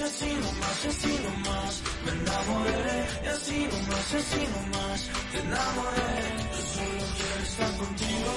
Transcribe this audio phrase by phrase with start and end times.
[0.00, 5.38] y así nomás, y así nomás me enamoré, y así nomás, y así nomás te
[5.40, 6.12] enamoré.
[6.52, 8.32] Yo solo quiero estar contigo,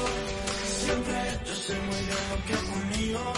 [0.83, 3.33] siempre yo sé muy bien lo que conmigo.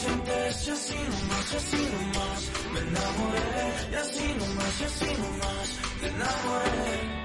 [0.00, 2.40] Siempre y así nomás, y así nomás
[2.72, 5.68] me enamoré, y así nomás, y así nomás
[6.00, 7.24] te enamoré.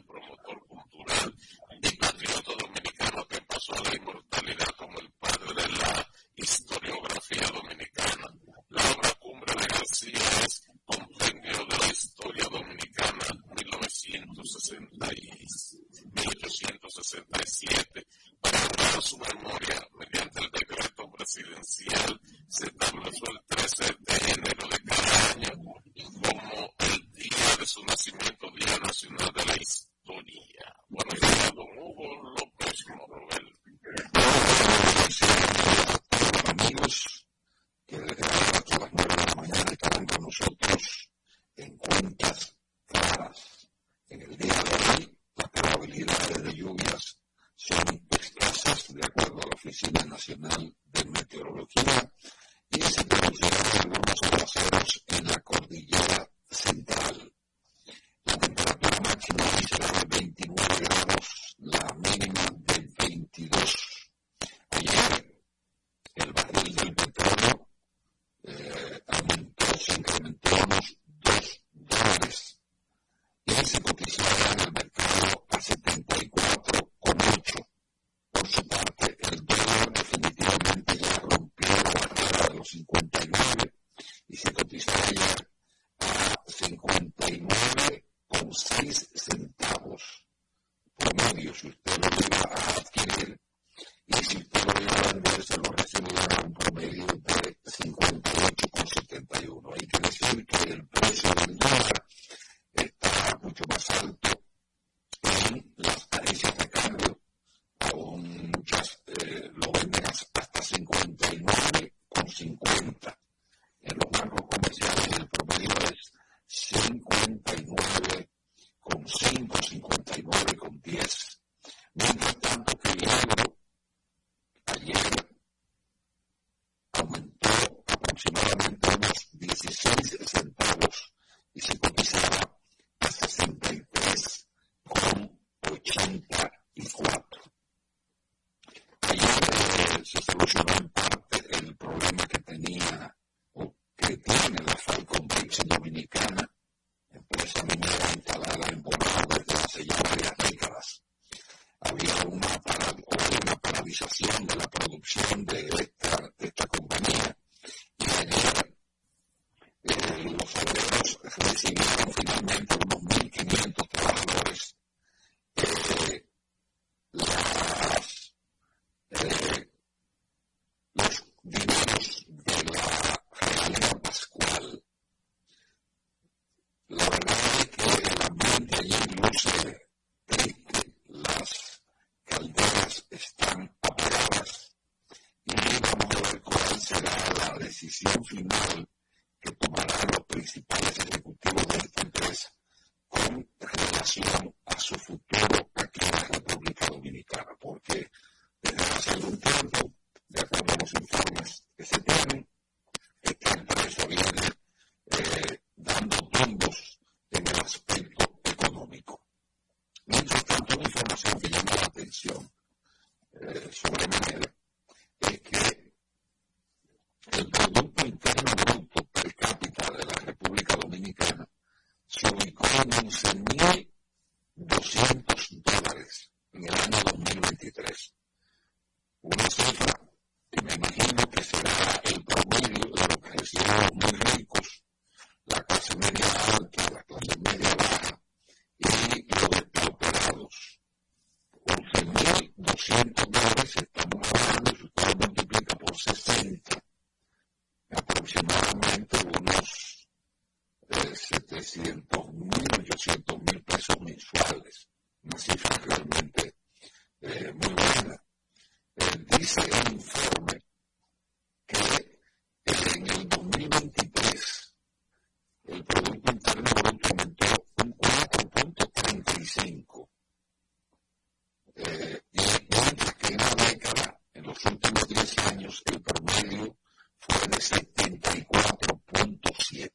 [274.63, 276.75] los últimos 10 años el promedio
[277.19, 279.91] fue de 74.7.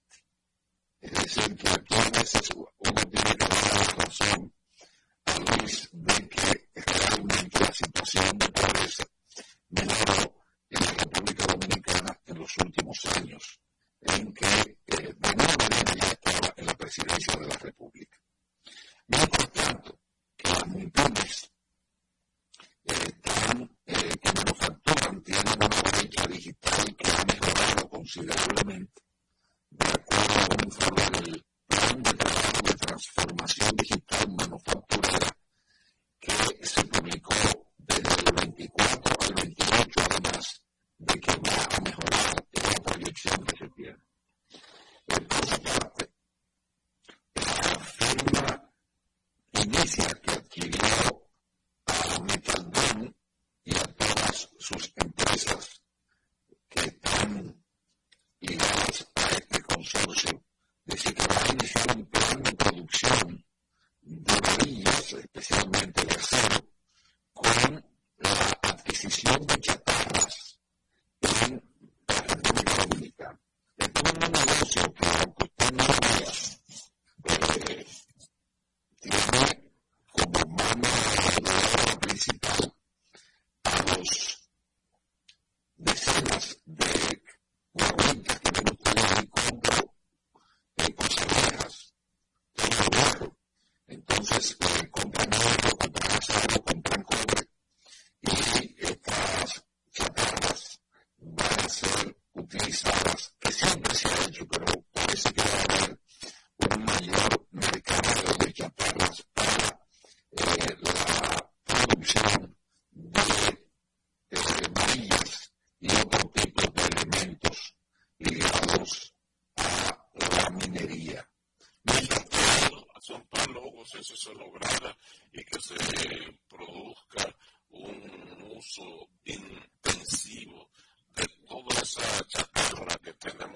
[1.00, 2.70] Es decir, que aquí a veces este uno
[3.11, 4.55] tiene que dar la razón
[5.25, 8.51] a Luis de que realmente la situación de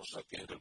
[0.07, 0.61] saqué del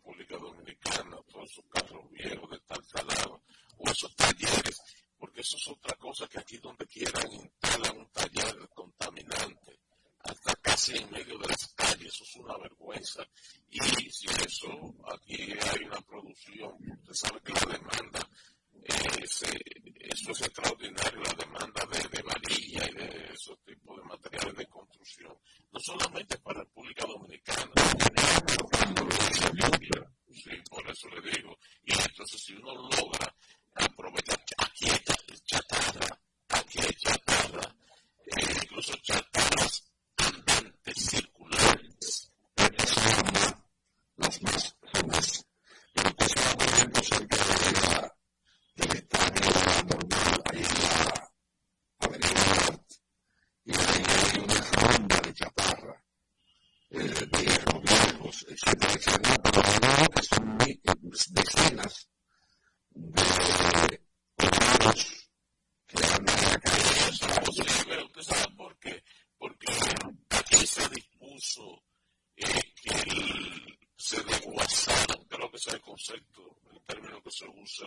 [77.66, 77.84] rules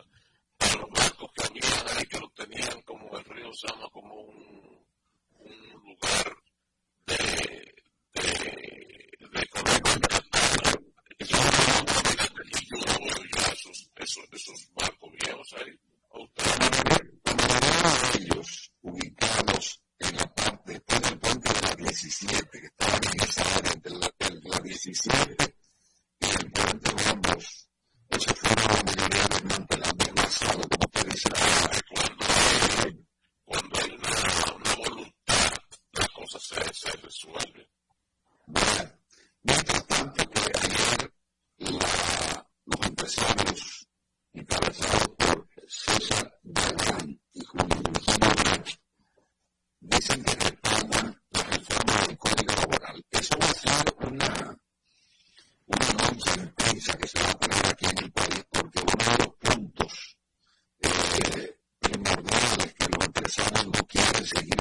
[63.36, 64.57] pensando no que era seguir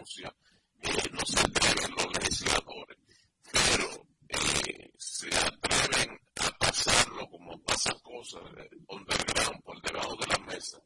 [0.00, 2.96] Eh, no se atreven los legisladores,
[3.52, 10.38] pero eh, se atreven a pasarlo como pasa cosas eh, underground, por debajo de la
[10.46, 10.78] mesa,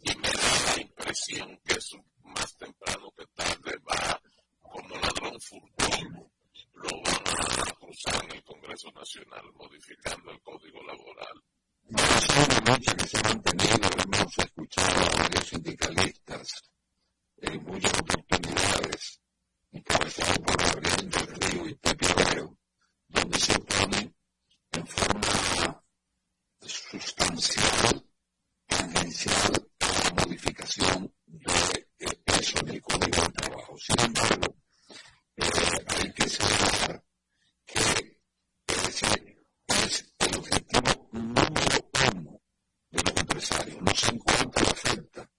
[0.00, 4.18] y me da la impresión que eso más temprano que tarde va
[4.62, 6.32] como ladrón furtivo,
[6.72, 11.42] lo van a cruzar en el Congreso Nacional modificando el Código Laboral.
[11.90, 16.71] Esa es una lucha que se ha mantenido, hemos escuchado a varios sindicalistas
[17.42, 19.20] en muchas oportunidades,
[19.72, 22.06] encabezado por Gabriel del y Pepe
[23.08, 24.14] donde se opone
[24.72, 25.84] en forma
[26.60, 28.06] sustancial,
[28.66, 33.76] tangencial, la modificación de, peso del código de trabajo.
[33.78, 34.54] Sin embargo,
[35.36, 35.44] eh,
[35.88, 37.04] hay que señalar
[37.66, 37.78] que
[38.68, 39.06] ese
[39.68, 42.40] es el objetivo número uno
[42.90, 43.82] de los empresarios.
[43.82, 45.30] No se encuentra afecta.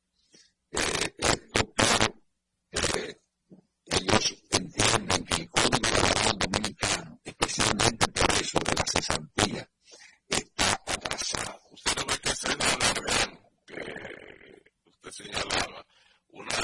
[15.13, 15.85] señalaba,
[16.29, 16.55] una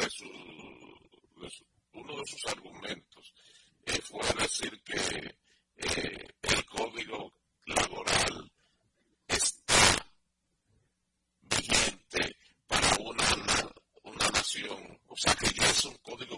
[0.00, 0.30] de sus,
[1.36, 3.34] de su, uno de sus argumentos
[3.84, 5.36] eh, fue decir que
[5.76, 7.34] eh, el código
[7.66, 8.50] laboral
[9.26, 10.10] está
[11.42, 12.36] vigente
[12.66, 13.72] para una,
[14.04, 16.37] una nación, o sea que ya es un código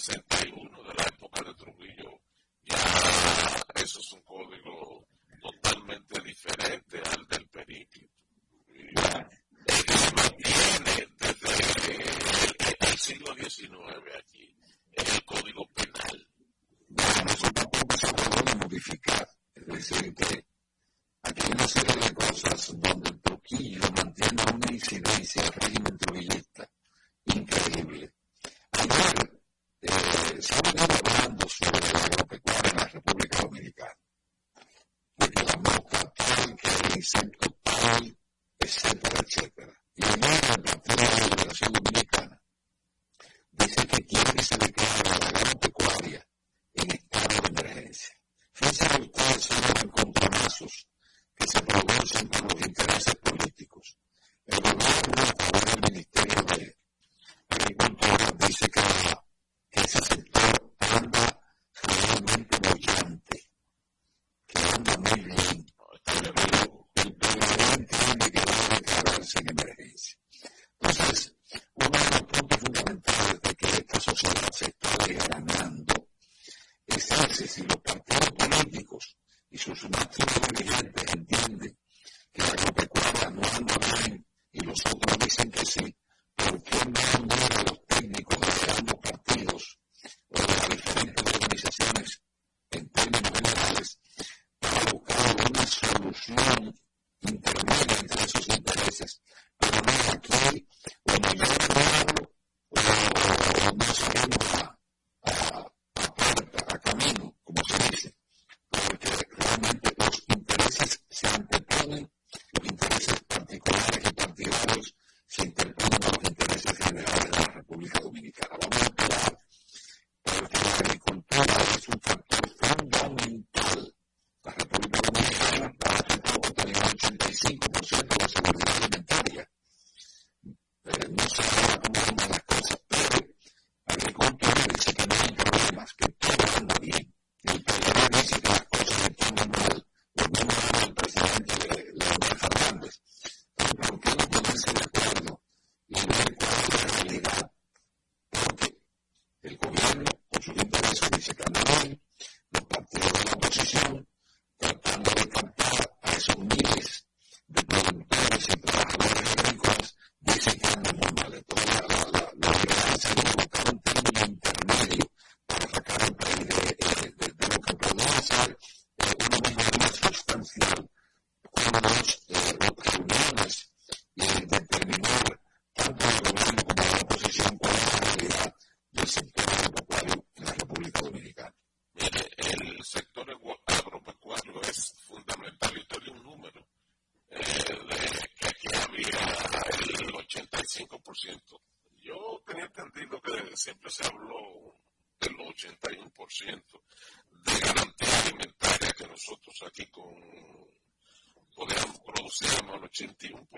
[0.00, 2.20] 61 de la época de Trujillo,
[2.64, 2.76] ya
[3.74, 5.06] eso es un código
[5.42, 7.39] totalmente diferente al de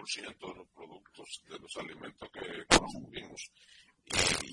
[0.02, 3.50] 80% de los productos, de los alimentos que consumimos.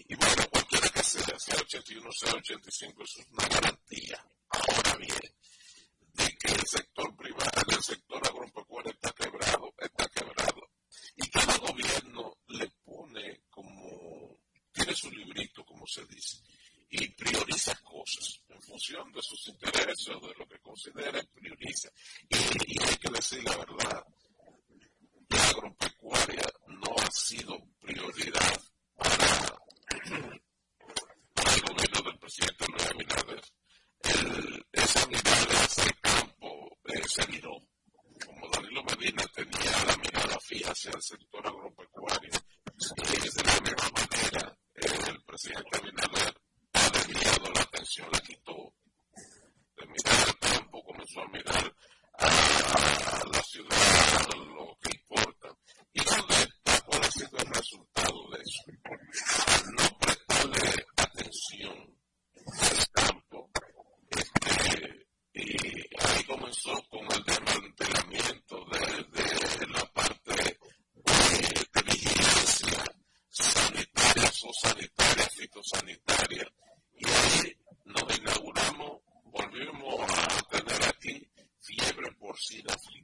[0.08, 4.26] Y, bueno, cualquiera que sea, sea 81, sea 85, eso es una garantía.
[4.50, 5.34] Ahora bien,
[6.14, 7.29] de que el sector privado
[74.40, 76.48] son sanitarias, fitosanitarias,
[76.96, 81.28] y ahí nos inauguramos, volvimos a tener aquí
[81.60, 82.99] fiebre porcina africana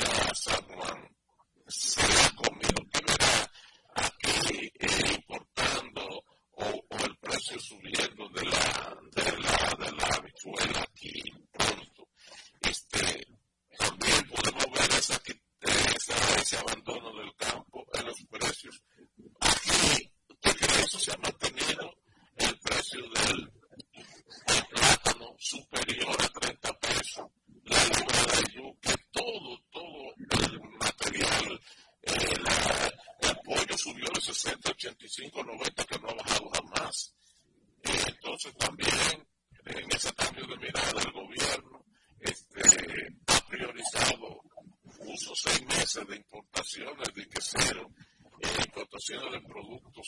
[0.00, 0.98] see someone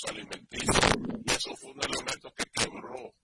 [0.04, 0.76] alimenticios.
[1.24, 3.14] Y eso fue un elemento que quebró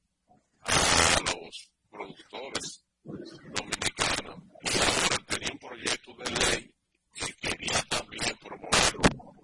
[0.62, 4.42] a los productores dominicanos.
[4.62, 6.74] Y ahora tenía un proyecto de ley
[7.14, 8.96] que quería también promover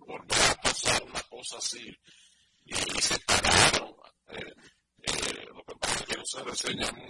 [0.07, 1.95] volver a pasar una cosa así
[2.64, 3.95] y, se pararon
[4.29, 4.55] eh,
[5.03, 7.08] eh, lo que pasa es que no se reseña mucho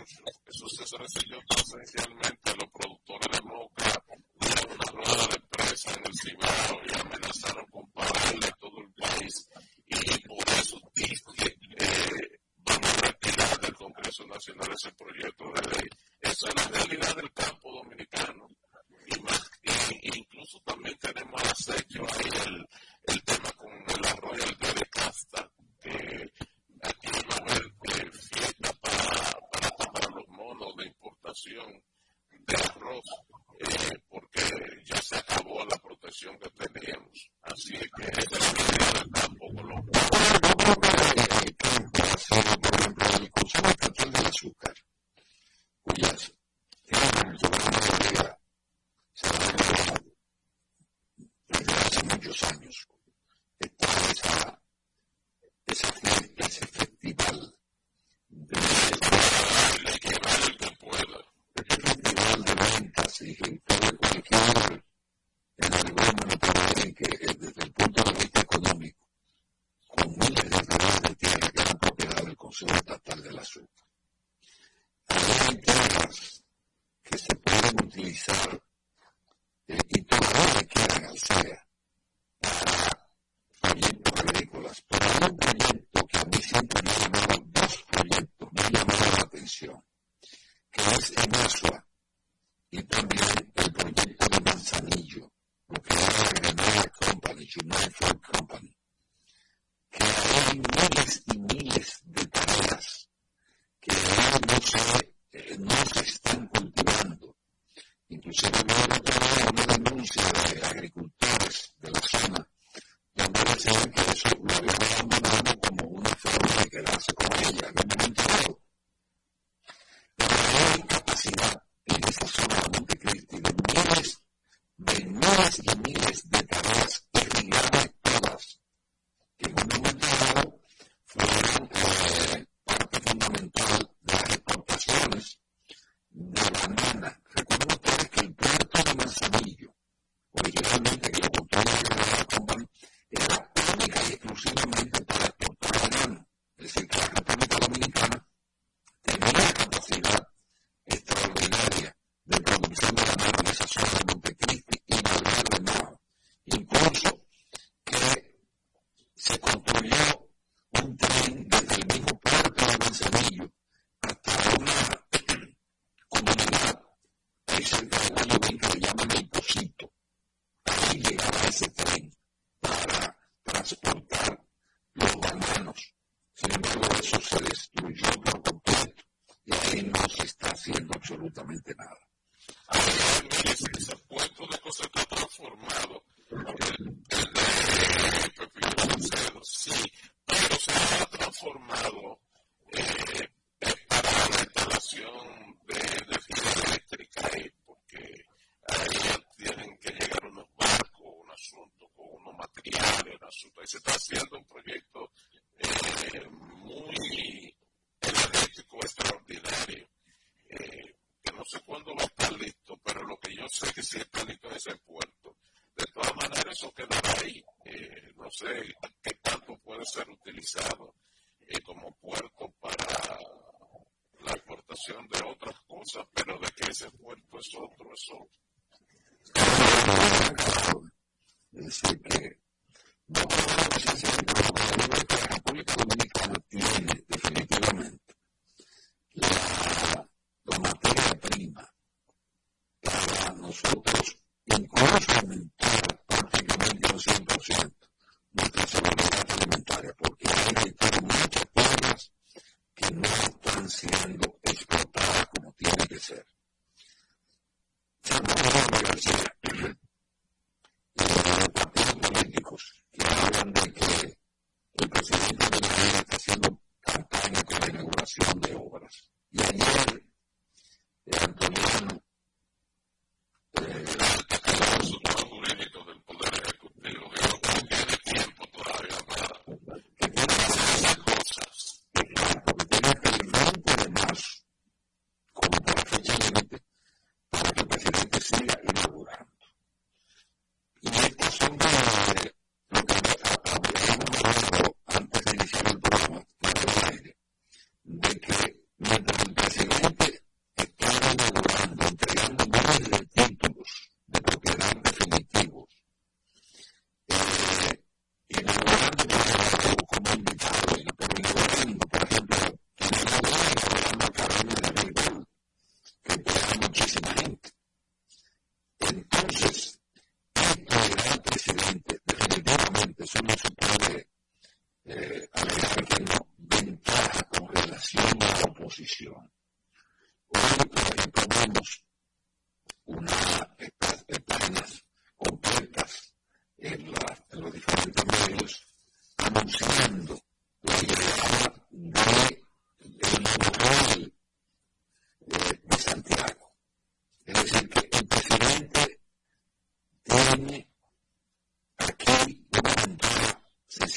[213.49, 215.37] no sé si está listo ese puerto.
[215.75, 217.43] De todas maneras, eso quedará ahí.
[217.65, 220.88] Eh, no sé qué tanto puede ser utilizado.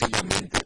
[0.02, 0.61] sencillamente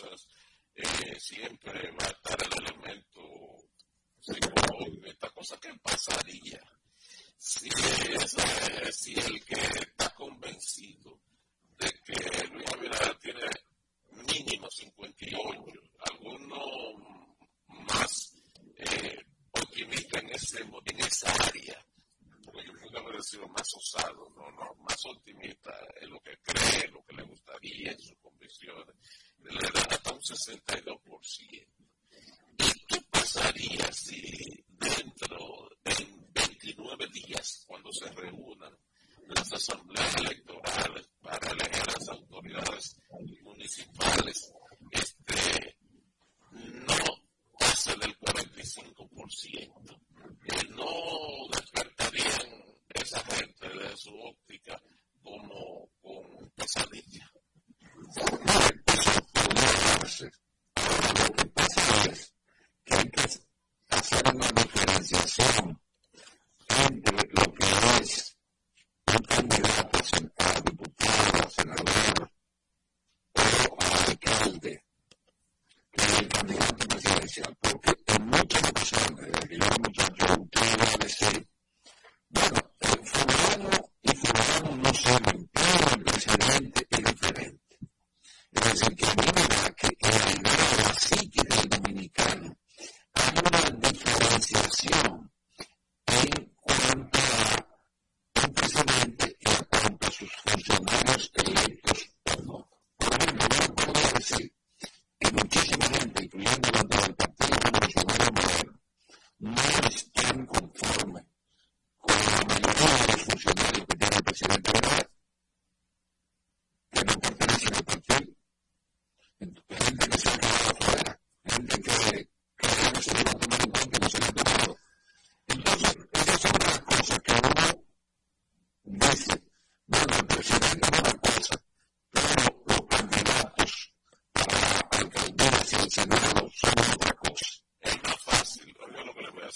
[0.00, 0.28] cosas,
[0.74, 2.45] eh, siempre va a estar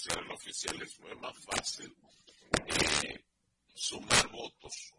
[0.03, 1.95] gracias al oficial les fue más fácil
[3.73, 4.93] sumar votos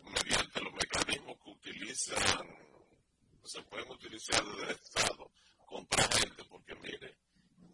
[0.00, 2.18] mediante los mecanismos que utilizan,
[3.44, 5.30] se pueden utilizar desde el Estado,
[5.66, 7.16] comprar gente, porque mire,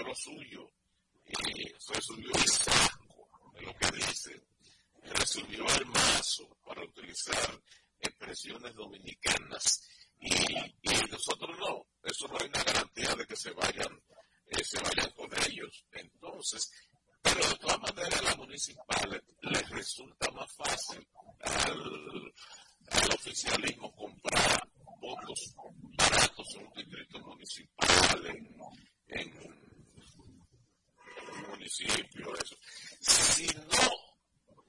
[0.00, 0.72] lo suyo,
[1.24, 4.42] eh, resolvió el saco de lo que dice,
[5.02, 7.60] resolvió el mazo, para utilizar
[8.00, 9.88] expresiones dominicanas,
[10.20, 14.02] y, y nosotros no, eso no hay una garantía de que se vayan,
[14.46, 15.84] eh, se vayan con ellos.
[15.92, 16.70] Entonces,
[17.20, 21.06] pero de todas maneras a la municipal les resulta más fácil
[21.40, 22.34] al,
[22.90, 24.68] al oficialismo comprar
[25.00, 25.54] votos
[25.96, 28.56] baratos en un distrito municipal, en,
[29.08, 29.71] en
[31.48, 32.56] municipio, eso.
[33.00, 33.88] Si no,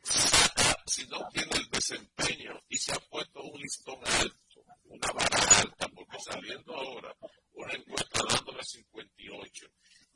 [0.04, 5.40] saca, si no tiene el desempeño y se ha puesto un listón alto, una vara
[5.60, 7.16] alta, porque saliendo ahora
[7.54, 9.66] una encuesta dándole 58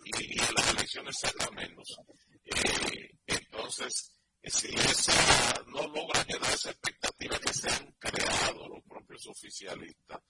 [0.06, 1.98] y, y a las elecciones saca menos,
[2.46, 8.84] eh, entonces, eh, si esa no logra llenar esa expectativa que se han creado los
[8.84, 10.22] propios oficialistas,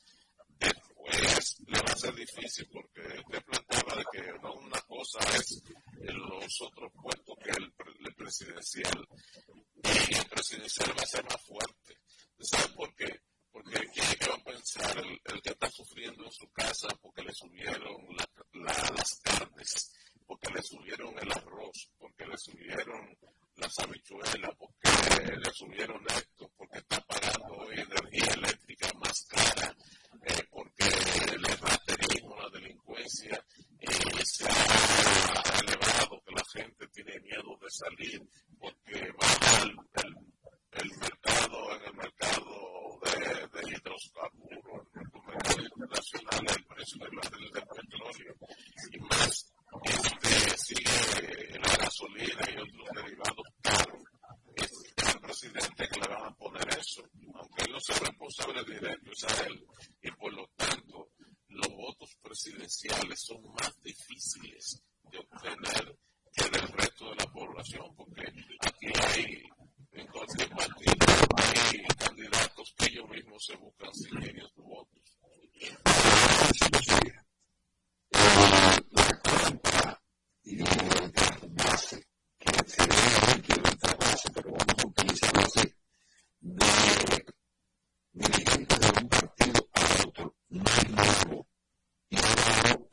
[1.08, 5.64] pues le va a ser difícil porque usted planteaba que no una cosa es
[6.00, 7.74] los otros puestos que el,
[8.06, 9.08] el presidencial
[9.84, 12.00] y el presidencial va a ser más fuerte.
[12.40, 13.22] ¿Saben por qué?
[13.52, 15.56] Porque quiere que va a pensar el, el que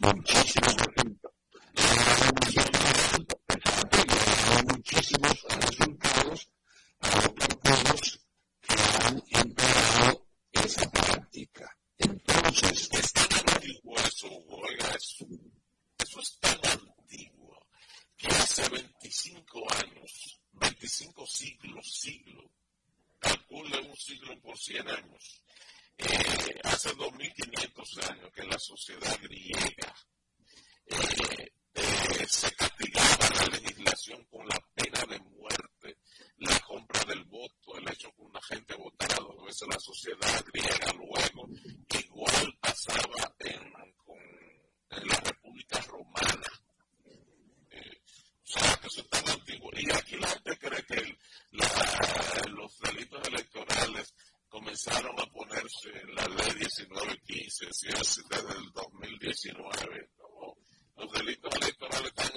[0.05, 0.93] Jesus